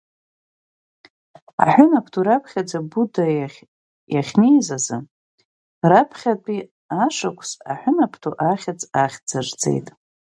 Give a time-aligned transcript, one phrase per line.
[1.63, 3.59] Аҳәынаԥду раԥхьаӡа Буда иахь
[4.13, 4.97] иахьнеиз азы,
[5.89, 6.61] раԥхьатәи
[7.03, 9.87] ашықәса аҳәынаԥду ахьыӡ ахьӡырҵеит.